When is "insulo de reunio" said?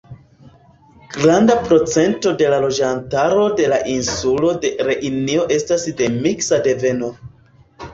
3.95-5.49